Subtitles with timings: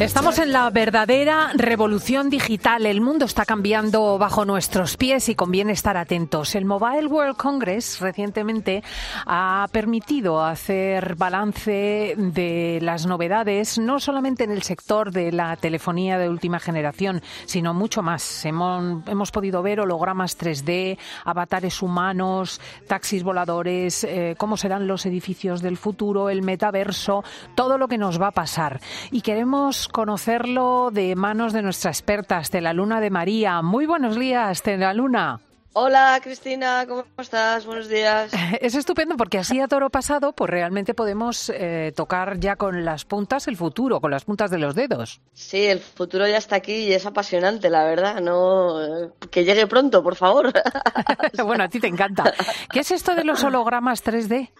[0.00, 2.86] Estamos en la verdadera revolución digital.
[2.86, 6.54] El mundo está cambiando bajo nuestros pies y conviene estar atentos.
[6.54, 8.82] El Mobile World Congress recientemente
[9.26, 16.16] ha permitido hacer balance de las novedades, no solamente en el sector de la telefonía
[16.16, 18.46] de última generación, sino mucho más.
[18.46, 25.60] Hemos, hemos podido ver hologramas 3D, avatares humanos, taxis voladores, eh, cómo serán los edificios
[25.60, 27.22] del futuro, el metaverso,
[27.54, 28.80] todo lo que nos va a pasar.
[29.10, 33.62] Y queremos conocerlo de manos de nuestra experta, Estela Luna de María.
[33.62, 35.40] Muy buenos días, Estela Luna.
[35.72, 37.64] Hola Cristina, ¿cómo estás?
[37.64, 38.32] Buenos días.
[38.60, 43.04] Es estupendo porque así a toro pasado, pues realmente podemos eh, tocar ya con las
[43.04, 45.20] puntas el futuro, con las puntas de los dedos.
[45.32, 48.20] Sí, el futuro ya está aquí y es apasionante, la verdad.
[48.20, 50.52] No, que llegue pronto, por favor.
[51.44, 52.34] bueno, a ti te encanta.
[52.72, 54.50] ¿Qué es esto de los hologramas 3D?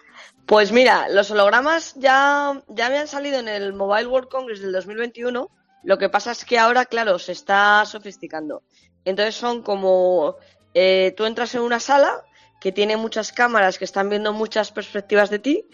[0.45, 5.49] Pues mira, los hologramas ya, ya han salido en el Mobile World Congress del 2021.
[5.83, 8.63] Lo que pasa es que ahora, claro, se está sofisticando.
[9.05, 10.35] Entonces son como
[10.73, 12.23] eh, tú entras en una sala
[12.59, 15.65] que tiene muchas cámaras que están viendo muchas perspectivas de ti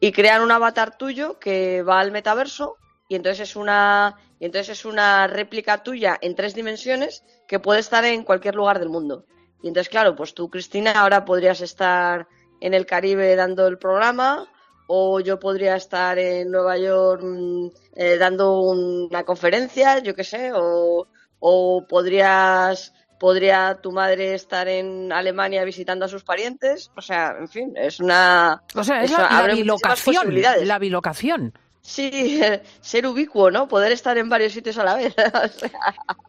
[0.00, 2.76] y crean un avatar tuyo que va al metaverso
[3.08, 7.80] y entonces es una y entonces es una réplica tuya en tres dimensiones que puede
[7.80, 9.24] estar en cualquier lugar del mundo.
[9.62, 12.28] Y entonces, claro, pues tú, Cristina, ahora podrías estar
[12.60, 14.48] en el Caribe dando el programa
[14.86, 17.66] o yo podría estar en Nueva York mm,
[17.96, 21.06] eh, dando una conferencia, yo qué sé, o,
[21.38, 27.48] o podrías podría tu madre estar en Alemania visitando a sus parientes, o sea, en
[27.48, 31.54] fin, es una o sea, es la, bilocación, la bilocación.
[31.86, 32.40] Sí,
[32.80, 33.68] ser ubicuo, ¿no?
[33.68, 35.14] Poder estar en varios sitios a la vez.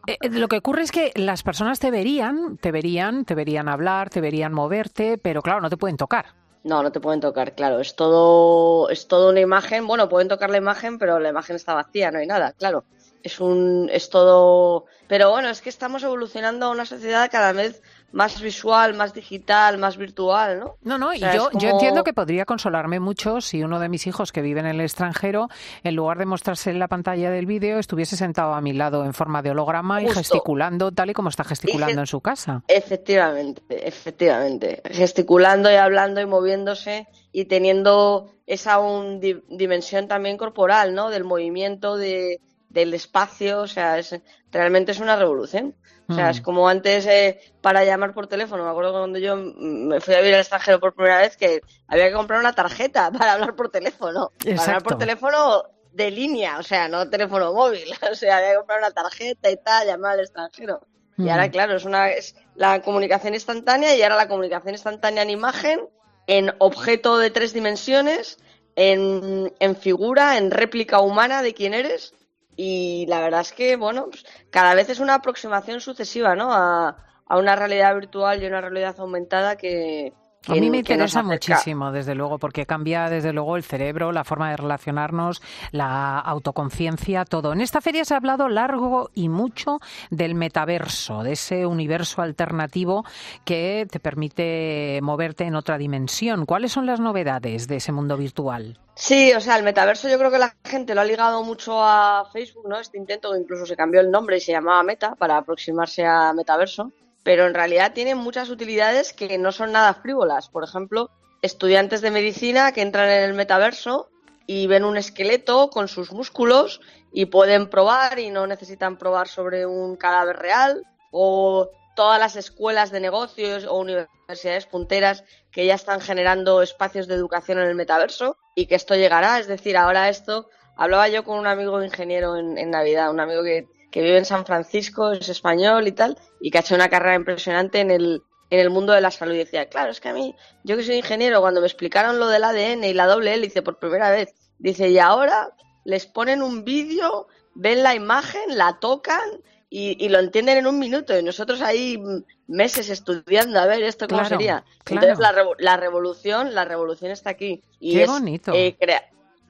[0.08, 3.68] Eh, eh, lo que ocurre es que las personas te verían, te verían, te verían
[3.68, 6.26] hablar, te verían moverte, pero claro, no te pueden tocar.
[6.62, 7.80] No, no te pueden tocar, claro.
[7.80, 9.84] Es todo, es todo una imagen.
[9.88, 12.84] Bueno, pueden tocar la imagen, pero la imagen está vacía, no hay nada, claro.
[13.26, 14.84] Es un, es todo.
[15.08, 17.82] Pero bueno, es que estamos evolucionando a una sociedad cada vez
[18.12, 20.76] más visual, más digital, más virtual, ¿no?
[20.82, 24.30] No, no, y yo, yo entiendo que podría consolarme mucho si uno de mis hijos
[24.30, 25.48] que vive en el extranjero,
[25.82, 29.12] en lugar de mostrarse en la pantalla del vídeo, estuviese sentado a mi lado en
[29.12, 32.62] forma de holograma y gesticulando tal y como está gesticulando en su casa.
[32.68, 34.82] Efectivamente, efectivamente.
[34.84, 41.10] Gesticulando y hablando y moviéndose y teniendo esa un, dimensión también corporal, ¿no?
[41.10, 42.40] Del movimiento, de,
[42.76, 44.14] del espacio, o sea, es,
[44.52, 45.74] realmente es una revolución.
[46.08, 46.44] O sea, es mm.
[46.44, 48.64] como antes eh, para llamar por teléfono.
[48.64, 52.08] Me acuerdo cuando yo me fui a vivir al extranjero por primera vez que había
[52.08, 54.30] que comprar una tarjeta para hablar por teléfono.
[54.38, 57.88] Para hablar por teléfono de línea, o sea, no teléfono móvil.
[58.12, 60.86] O sea, había que comprar una tarjeta y tal, llamar al extranjero.
[61.16, 61.50] Y ahora, mm.
[61.50, 65.80] claro, es, una, es la comunicación instantánea y ahora la comunicación instantánea en imagen,
[66.26, 68.38] en objeto de tres dimensiones,
[68.76, 72.12] en, en figura, en réplica humana de quién eres
[72.56, 76.52] y la verdad es que, bueno, pues, cada vez es una aproximación sucesiva, ¿no?
[76.52, 76.96] A,
[77.26, 80.14] a una realidad virtual y una realidad aumentada que,
[80.48, 84.50] a mí me interesa muchísimo, desde luego, porque cambia desde luego el cerebro, la forma
[84.50, 85.42] de relacionarnos,
[85.72, 87.52] la autoconciencia, todo.
[87.52, 89.80] En esta feria se ha hablado largo y mucho
[90.10, 93.04] del metaverso, de ese universo alternativo
[93.44, 96.46] que te permite moverte en otra dimensión.
[96.46, 98.78] ¿Cuáles son las novedades de ese mundo virtual?
[98.94, 102.28] Sí, o sea, el metaverso yo creo que la gente lo ha ligado mucho a
[102.32, 102.78] Facebook, ¿no?
[102.78, 106.32] Este intento que incluso se cambió el nombre y se llamaba Meta para aproximarse a
[106.32, 106.92] metaverso
[107.26, 110.48] pero en realidad tiene muchas utilidades que no son nada frívolas.
[110.48, 111.10] Por ejemplo,
[111.42, 114.10] estudiantes de medicina que entran en el metaverso
[114.46, 116.80] y ven un esqueleto con sus músculos
[117.12, 122.92] y pueden probar y no necesitan probar sobre un cadáver real o todas las escuelas
[122.92, 128.36] de negocios o universidades punteras que ya están generando espacios de educación en el metaverso
[128.54, 129.40] y que esto llegará.
[129.40, 133.42] Es decir, ahora esto, hablaba yo con un amigo ingeniero en, en Navidad, un amigo
[133.42, 136.90] que que vive en San Francisco, es español y tal, y que ha hecho una
[136.90, 139.32] carrera impresionante en el, en el mundo de la salud.
[139.32, 142.28] Y decía, claro, es que a mí, yo que soy ingeniero, cuando me explicaron lo
[142.28, 145.48] del ADN y la doble hélice por primera vez, dice, y ahora
[145.84, 149.30] les ponen un vídeo, ven la imagen, la tocan
[149.70, 151.18] y, lo entienden en un minuto.
[151.18, 151.98] Y nosotros ahí
[152.46, 154.62] meses estudiando a ver esto cómo sería.
[154.84, 157.62] Entonces la, la, revolución, la revolución está aquí.
[157.80, 158.52] Y Qué bonito.
[158.54, 158.76] Eh,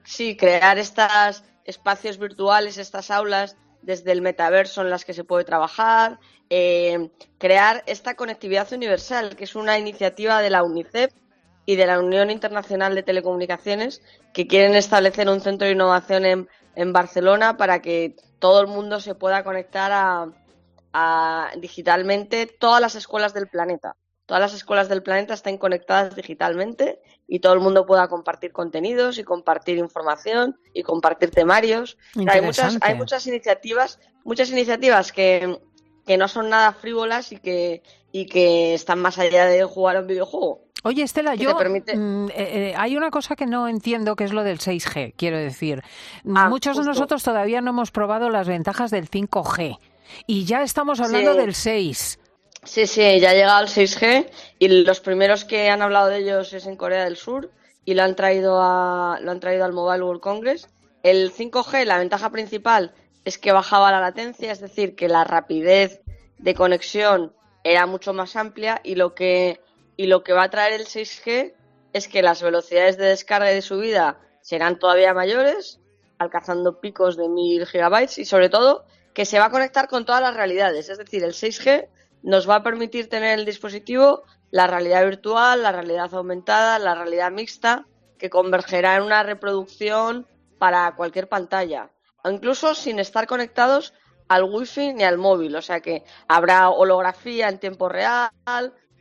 [0.05, 3.57] sí, crear estos espacios virtuales, estas aulas
[3.87, 6.19] desde el metaverso en las que se puede trabajar,
[6.51, 11.13] eh, crear esta conectividad universal, que es una iniciativa de la UNICEF
[11.67, 14.03] y de la Unión Internacional de Telecomunicaciones,
[14.35, 19.15] que quieren establecer un centro de innovación en, Barcelona para que todo el mundo se
[19.15, 20.27] pueda conectar a,
[20.93, 23.97] a digitalmente todas las escuelas del planeta.
[24.27, 29.19] Todas las escuelas del planeta estén conectadas digitalmente y todo el mundo pueda compartir contenidos
[29.19, 31.97] y compartir información y compartir temarios.
[32.29, 35.61] hay muchas, hay muchas iniciativas, muchas iniciativas que,
[36.05, 40.01] que no son nada frívolas y que, y que están más allá de jugar a
[40.01, 40.67] un videojuego.
[40.83, 44.45] Oye, Estela, yo mm, eh, eh, hay una cosa que no entiendo que es lo
[44.45, 45.83] del 6G, quiero decir.
[46.35, 49.79] Ah, Muchos de nosotros todavía no hemos probado las ventajas del 5G
[50.27, 52.21] y ya estamos hablando del 6.
[52.67, 54.29] Sí, sí, ya ha llegado el 6G
[54.59, 57.53] y los primeros que han hablado de ellos es en Corea del Sur
[57.85, 60.69] y lo han traído a, lo han traído al Mobile World Congress.
[61.05, 62.93] El 5G, la ventaja principal
[63.25, 66.03] es que bajaba la latencia, es decir, que la rapidez
[66.39, 67.33] de conexión
[67.63, 69.61] era mucho más amplia y lo que
[69.97, 71.55] y lo que va a traer el 6G
[71.93, 75.81] es que las velocidades de descarga y de subida serán todavía mayores,
[76.19, 78.85] alcanzando picos de 1000 gigabytes y sobre todo
[79.15, 80.89] que se va a conectar con todas las realidades.
[80.89, 81.89] Es decir, el 6G
[82.23, 86.95] nos va a permitir tener en el dispositivo la realidad virtual, la realidad aumentada, la
[86.95, 87.87] realidad mixta,
[88.19, 90.27] que convergerá en una reproducción
[90.59, 91.91] para cualquier pantalla,
[92.25, 93.93] incluso sin estar conectados
[94.29, 95.55] al wifi ni al móvil.
[95.57, 98.31] O sea que habrá holografía en tiempo real,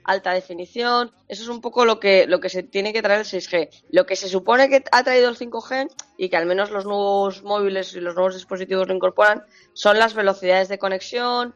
[0.04, 1.12] alta definición.
[1.28, 3.70] Eso es un poco lo que, lo que se tiene que traer el 6G.
[3.90, 7.44] Lo que se supone que ha traído el 5G y que al menos los nuevos
[7.44, 11.56] móviles y los nuevos dispositivos lo incorporan son las velocidades de conexión,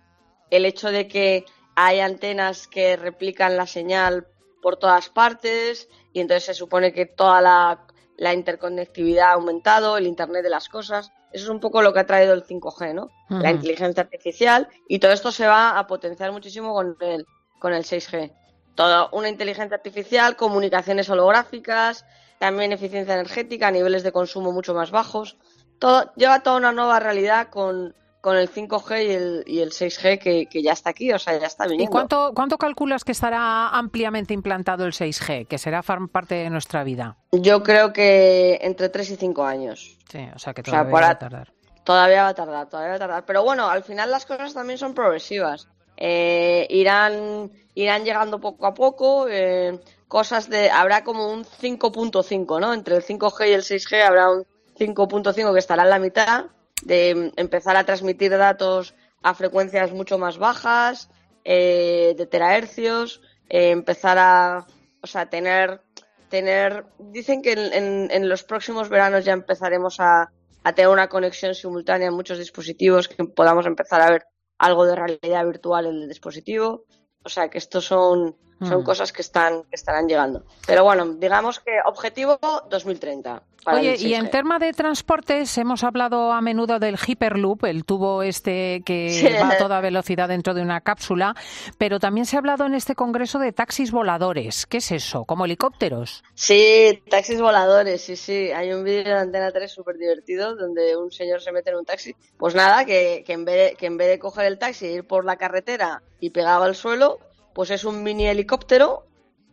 [0.50, 4.28] el hecho de que hay antenas que replican la señal
[4.62, 7.86] por todas partes y entonces se supone que toda la,
[8.18, 11.12] la interconectividad ha aumentado, el Internet de las cosas.
[11.31, 13.10] Eso es un poco lo que ha traído el 5G, ¿no?
[13.30, 17.25] La inteligencia artificial y todo esto se va a potenciar muchísimo con el,
[17.60, 18.34] con el 6G.
[18.75, 22.06] Toda una inteligencia artificial, comunicaciones holográficas,
[22.40, 25.38] también eficiencia energética, niveles de consumo mucho más bajos.
[25.78, 30.19] Todo, lleva toda una nueva realidad con, con el 5G y el, y el 6G
[30.19, 31.86] que, que, ya está aquí, o sea, ya está viniendo.
[31.86, 36.83] ¿Y cuánto, cuánto calculas que estará ampliamente implantado el 6G, que será parte de nuestra
[36.83, 37.18] vida?
[37.31, 39.98] Yo creo que entre 3 y 5 años.
[40.12, 41.54] Sí, o sea que todavía va a tardar.
[41.83, 43.25] Todavía va a tardar, todavía va a tardar.
[43.25, 45.68] Pero bueno, al final las cosas también son progresivas.
[45.95, 49.27] Eh, irán, irán llegando poco a poco.
[49.30, 50.69] Eh, cosas de.
[50.69, 52.74] Habrá como un 5.5, ¿no?
[52.74, 54.45] Entre el 5G y el 6G habrá un
[54.77, 56.45] 5.5 que estará en la mitad
[56.84, 61.10] de empezar a transmitir datos a frecuencias mucho más bajas,
[61.44, 64.68] eh, de terahercios, empezar a,
[65.02, 65.81] o sea, tener,
[66.30, 70.31] tener, dicen que en, en, los próximos veranos ya empezaremos a,
[70.64, 74.26] a, tener una conexión simultánea en muchos dispositivos, que podamos empezar a ver
[74.58, 76.86] algo de realidad virtual en el dispositivo.
[77.24, 78.84] O sea que estos son, son mm.
[78.84, 80.46] cosas que están que estarán llegando.
[80.66, 82.40] Pero bueno, digamos que objetivo
[82.70, 83.44] 2030.
[83.65, 88.81] Oye, y en tema de transportes, hemos hablado a menudo del Hyperloop, el tubo este
[88.85, 91.35] que va a toda velocidad dentro de una cápsula,
[91.77, 94.65] pero también se ha hablado en este congreso de taxis voladores.
[94.65, 95.25] ¿Qué es eso?
[95.25, 96.23] ¿Como helicópteros?
[96.33, 98.51] Sí, taxis voladores, sí, sí.
[98.51, 101.85] Hay un vídeo de Antena 3 súper divertido donde un señor se mete en un
[101.85, 102.15] taxi.
[102.38, 104.91] Pues nada, que, que, en vez de, que en vez de coger el taxi e
[104.94, 107.19] ir por la carretera y pegado al suelo,
[107.53, 109.04] pues es un mini helicóptero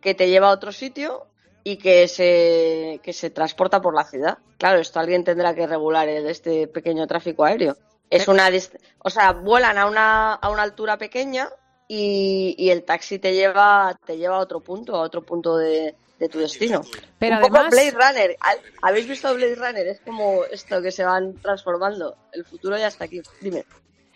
[0.01, 1.27] que te lleva a otro sitio
[1.67, 4.37] y que se, que se transporta por la ciudad.
[4.57, 7.75] Claro, esto alguien tendrá que regular el, este pequeño tráfico aéreo.
[8.09, 8.49] Es una,
[8.99, 11.49] o sea, vuelan a una, a una altura pequeña
[11.85, 15.93] y, y, el taxi te lleva, te lleva a otro punto, a otro punto de,
[16.17, 16.83] de tu destino.
[17.19, 17.63] Pero Un además...
[17.63, 18.37] poco Blade Runner.
[18.81, 19.87] ¿Habéis visto Blade Runner?
[19.87, 22.15] Es como esto que se van transformando.
[22.31, 23.21] El futuro ya está aquí.
[23.41, 23.65] Dime.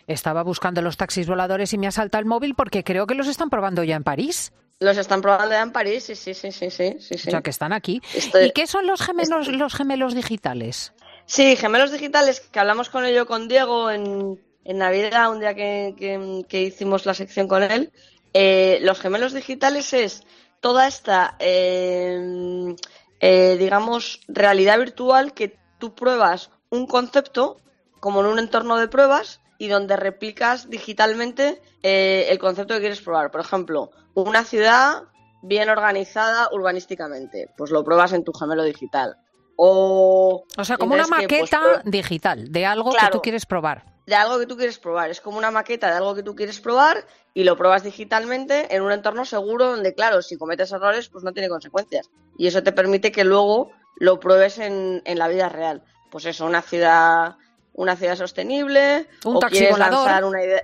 [0.06, 3.28] Estaba buscando los taxis voladores y me ha saltado el móvil porque creo que los
[3.28, 4.54] están probando ya en París.
[4.82, 6.96] Los están probando ya en París, sí, sí, sí, sí, sí.
[6.98, 7.14] sí.
[7.14, 8.02] O sea, que están aquí.
[8.42, 10.92] ¿Y qué son los gemelos, los gemelos digitales?
[11.24, 16.44] Sí, gemelos digitales, que hablamos con ello con Diego en, en Navidad, un día que,
[16.48, 17.92] que, hicimos la sección con él.
[18.34, 20.24] Eh, los gemelos digitales es
[20.60, 22.74] toda esta, eh,
[23.20, 27.58] eh, digamos, realidad virtual que tú pruebas un concepto
[28.00, 33.00] como en un entorno de pruebas y donde replicas digitalmente eh, el concepto que quieres
[33.00, 33.30] probar.
[33.30, 35.04] Por ejemplo, una ciudad
[35.40, 39.18] bien organizada urbanísticamente, pues lo pruebas en tu gemelo digital.
[39.54, 43.84] O, o sea, como una pues, maqueta digital de algo que tú quieres probar.
[44.04, 45.10] De algo que tú quieres probar.
[45.10, 48.82] Es como una maqueta de algo que tú quieres probar y lo pruebas digitalmente en
[48.82, 52.10] un entorno seguro donde, claro, si cometes errores, pues no tiene consecuencias.
[52.36, 55.84] Y eso te permite que luego lo pruebes en, en la vida real.
[56.10, 57.36] Pues eso, una ciudad
[57.74, 60.06] una ciudad sostenible, un o taxi quieres volador.
[60.06, 60.62] lanzar una idea,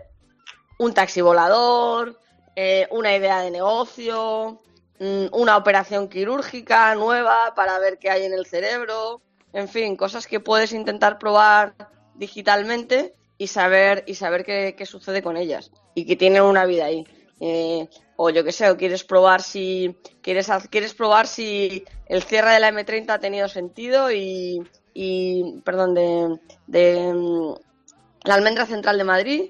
[0.79, 2.19] un taxi volador,
[2.57, 4.61] eh, una idea de negocio,
[4.99, 9.23] mm, una operación quirúrgica nueva para ver qué hay en el cerebro.
[9.55, 11.75] en fin, cosas que puedes intentar probar
[12.15, 16.85] digitalmente y saber y saber qué, qué sucede con ellas y que tienen una vida
[16.85, 17.07] ahí.
[17.41, 22.53] Eh, o yo qué sé, o quieres probar si quieres quieres probar si el cierre
[22.53, 24.61] de la M30 ha tenido sentido y,
[25.00, 27.55] y perdón de, de mm,
[28.25, 29.43] la almendra central de Madrid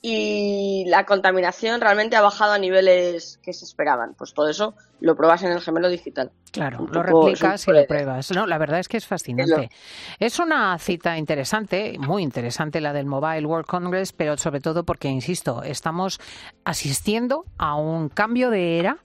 [0.00, 4.14] y la contaminación realmente ha bajado a niveles que se esperaban.
[4.16, 6.30] Pues todo eso lo pruebas en el gemelo digital.
[6.50, 8.30] Claro, lo replicas y lo pruebas.
[8.30, 9.68] No, la verdad es que es fascinante.
[10.18, 15.08] Es una cita interesante, muy interesante la del Mobile World Congress, pero sobre todo porque,
[15.08, 16.20] insisto, estamos
[16.64, 18.96] asistiendo a un cambio de era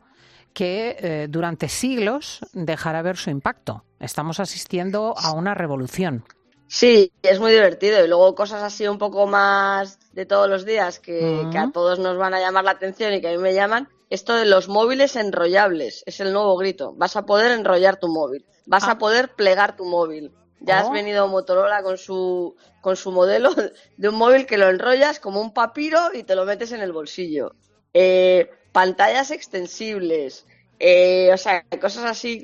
[0.54, 3.84] que eh, durante siglos dejará ver su impacto.
[4.02, 6.26] Estamos asistiendo a una revolución.
[6.68, 8.04] Sí, es muy divertido.
[8.04, 12.18] Y luego cosas así un poco más de todos los días que, a todos nos
[12.18, 13.90] van a llamar la atención y que a mí me llaman.
[14.10, 16.94] Esto de los móviles enrollables es el nuevo grito.
[16.96, 18.46] Vas a poder enrollar tu móvil.
[18.66, 18.98] Vas a ah.
[18.98, 20.34] poder plegar tu móvil.
[20.62, 20.92] Ya has oh.
[20.92, 23.52] venido Motorola con su, con su modelo
[23.98, 26.92] de un móvil que lo enrollas como un papiro y te lo metes en el
[26.92, 27.54] bolsillo.
[27.94, 30.46] Eh, pantallas extensibles,
[30.84, 32.42] eh, o sea, cosas así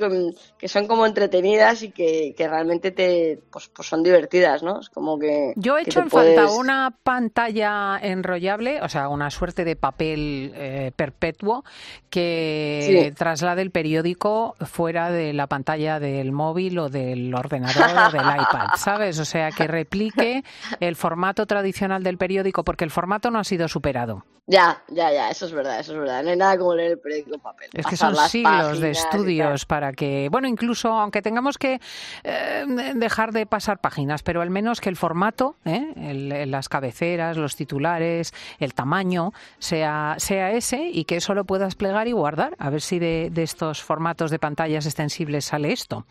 [0.59, 4.79] que son como entretenidas y que, realmente te pues, pues, son divertidas, ¿no?
[4.79, 5.53] Es como que.
[5.55, 10.91] Yo he hecho en falta una pantalla enrollable, o sea, una suerte de papel eh,
[10.95, 11.63] perpetuo
[12.11, 18.21] que traslade el periódico fuera de la pantalla del móvil o del ordenador o del
[18.21, 19.17] iPad, ¿sabes?
[19.17, 20.43] O sea, que replique
[20.79, 24.25] el formato tradicional del periódico, porque el formato no ha sido superado.
[24.49, 26.23] Ya, ya, ya, eso es verdad, eso es verdad.
[26.23, 27.69] No hay nada como leer el periódico en papel.
[27.73, 31.79] Es que son siglos de estudios para que, bueno, incluso aunque tengamos que
[32.23, 32.65] eh,
[32.95, 36.45] dejar de pasar páginas, pero al menos que el formato, ¿eh?
[36.47, 42.07] las cabeceras, los titulares, el tamaño, sea, sea ese y que eso lo puedas plegar
[42.07, 42.55] y guardar.
[42.59, 46.05] A ver si de, estos formatos de pantallas extensibles sale esto.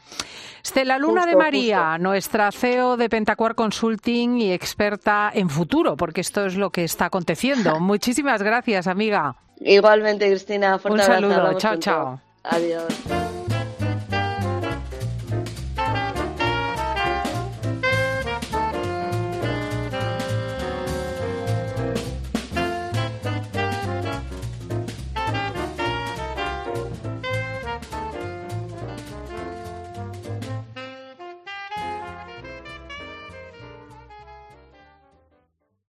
[0.63, 6.47] Estela Luna de María, nuestra CEO de Pentacuar Consulting y experta en futuro, porque esto
[6.47, 7.79] es lo que está aconteciendo.
[7.81, 9.37] Muchísimas gracias, amiga.
[9.61, 10.79] Igualmente, Cristina.
[10.85, 11.59] Un saludo.
[11.59, 12.21] chao, chao.
[12.45, 13.46] Adiós.